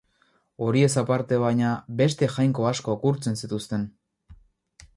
Horiez 0.67 0.89
aparte, 1.01 1.37
baina, 1.43 1.73
beste 1.99 2.29
jainko 2.37 2.67
asko 2.71 2.95
gurtzen 3.05 3.39
zituzten. 3.43 3.85